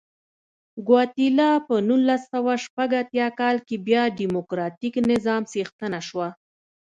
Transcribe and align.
ګواتیلا 0.87 1.51
په 1.67 1.75
نولس 1.87 2.21
سوه 2.33 2.53
شپږ 2.65 2.89
اتیا 3.01 3.27
کال 3.39 3.57
کې 3.67 3.75
بیا 3.87 4.03
ډیموکراتیک 4.19 4.93
نظام 5.11 5.41
څښتنه 5.51 5.99
شوه. 6.07 6.27